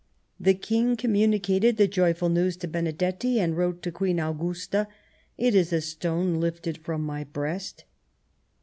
The 0.39 0.55
King 0.55 0.95
communicated 0.95 1.77
the 1.77 1.87
joyful 1.87 2.29
news 2.29 2.57
to 2.57 2.67
Benedetti, 2.67 3.39
and 3.39 3.55
wrote 3.55 3.83
to 3.83 3.91
Queen 3.91 4.19
Augusta:" 4.19 4.87
It 5.37 5.53
is 5.53 5.71
a 5.71 5.79
stone 5.79 6.39
lifted 6.39 6.79
from 6.79 7.03
my 7.05 7.23
breast." 7.23 7.83